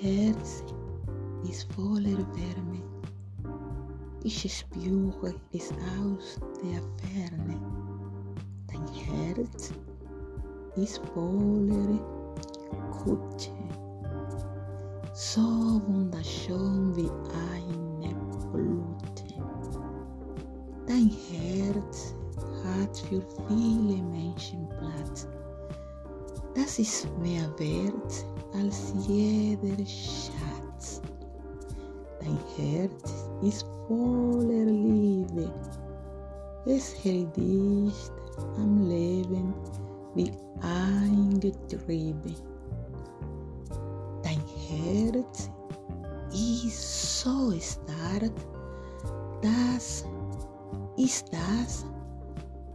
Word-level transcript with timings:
herz 0.00 0.62
ist 1.48 1.72
voller 1.72 2.18
Wärme. 2.34 2.82
Ich 4.22 4.52
spüre 4.52 5.34
es 5.52 5.70
aus 6.00 6.38
der 6.62 6.80
Ferne. 6.98 7.60
Dein 8.66 8.86
Herz 8.88 9.72
ist 10.76 11.00
voller 11.14 11.98
Kutsche. 12.92 13.50
So 15.14 15.80
wunderschön 15.86 16.94
wie 16.94 17.10
eine 17.32 18.14
Blüte. 18.52 19.34
Dein 20.86 21.10
Herz 21.10 22.14
hat 22.64 22.96
für 22.98 23.22
viele 23.48 24.02
Menschen 24.02 24.68
Platz. 24.68 25.26
Das 26.60 26.76
ist 26.80 27.06
mehr 27.20 27.48
wert 27.56 28.26
als 28.52 28.92
jeder 29.06 29.76
Schatz. 29.86 31.00
Dein 32.18 32.36
Herz 32.56 33.30
ist 33.42 33.64
voller 33.86 34.64
Liebe. 34.64 35.48
Es 36.66 36.96
hält 37.04 37.36
dich 37.36 37.94
am 38.56 38.88
Leben 38.88 39.54
wie 40.16 40.32
eingetrieben. 40.60 42.34
Dein 44.24 44.42
Herz 44.66 45.48
ist 46.32 47.20
so 47.20 47.52
stark, 47.52 48.32
das 49.42 50.04
ist 50.96 51.32
das, 51.32 51.86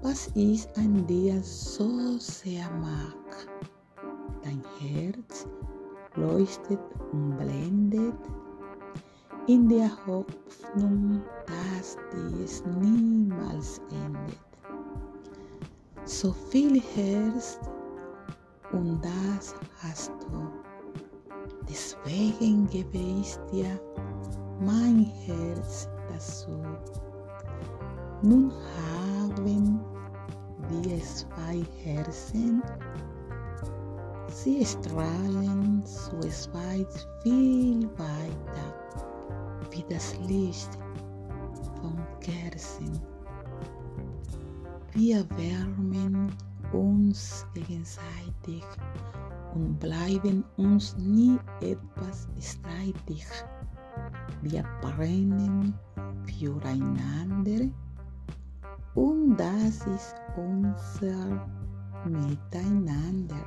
was 0.01 0.29
ich 0.35 0.65
an 0.77 1.05
dir 1.05 1.43
so 1.43 2.17
sehr 2.17 2.69
mag. 2.79 3.72
Dein 4.43 4.61
Herz 4.79 5.47
leuchtet 6.15 6.79
und 7.11 7.37
blendet 7.37 8.15
in 9.47 9.69
der 9.69 9.89
Hoffnung, 10.05 11.21
dass 11.45 11.97
dies 12.11 12.63
niemals 12.65 13.81
endet. 13.89 14.39
So 16.05 16.31
viel 16.31 16.81
Herz 16.81 17.59
und 18.71 19.01
das 19.01 19.55
hast 19.81 20.11
du. 20.21 20.47
Deswegen 21.69 22.67
gebe 22.67 22.97
ich 22.97 23.37
dir 23.51 23.79
mein 24.59 25.05
Herz 25.25 25.87
dazu. 26.09 26.51
Nun 28.21 28.51
haben 28.77 29.79
wir 30.69 31.01
zwei 31.01 31.63
Herzen. 31.83 32.61
Sie 34.33 34.65
strahlen 34.65 35.83
so 35.85 36.17
weit 36.53 37.07
viel 37.21 37.87
weiter 37.97 38.67
wie 39.69 39.85
das 39.87 40.17
Licht 40.27 40.71
vom 41.79 41.95
Kerzen. 42.19 42.99
Wir 44.93 45.23
wärmen 45.37 46.31
uns 46.71 47.45
gegenseitig 47.53 48.63
und 49.53 49.79
bleiben 49.79 50.43
uns 50.57 50.97
nie 50.97 51.37
etwas 51.61 52.27
streitig. 52.41 53.27
Wir 54.41 54.65
brennen 54.81 55.75
füreinander 56.25 57.69
und 58.95 59.37
das 59.37 59.85
ist 59.85 60.15
unser 60.35 61.47
Miteinander. 62.05 63.45